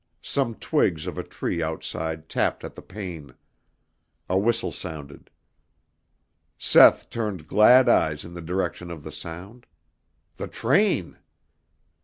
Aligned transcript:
Some 0.23 0.55
twigs 0.55 1.05
of 1.05 1.19
a 1.19 1.23
tree 1.23 1.61
outside 1.61 2.27
tapped 2.27 2.63
at 2.63 2.73
the 2.73 2.81
pane. 2.81 3.35
A 4.27 4.35
whistle 4.35 4.71
sounded. 4.71 5.29
Seth 6.57 7.11
turned 7.11 7.47
glad 7.47 7.87
eyes 7.87 8.25
in 8.25 8.33
the 8.33 8.41
direction 8.41 8.89
of 8.89 9.03
the 9.03 9.11
sound. 9.11 9.67
The 10.37 10.47
train! 10.47 11.17